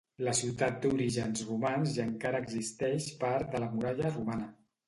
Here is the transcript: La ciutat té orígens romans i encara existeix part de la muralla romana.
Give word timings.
La 0.27 0.31
ciutat 0.37 0.79
té 0.85 0.89
orígens 0.93 1.43
romans 1.49 1.93
i 1.99 2.03
encara 2.05 2.41
existeix 2.47 3.11
part 3.25 3.55
de 3.55 3.63
la 3.65 3.73
muralla 3.75 4.17
romana. 4.19 4.53